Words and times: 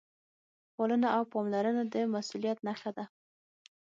پالنه 0.75 1.07
او 1.17 1.23
پاملرنه 1.31 1.83
د 1.93 1.95
مسؤلیت 2.13 2.57
نښه 2.67 2.91
ده. 2.97 3.05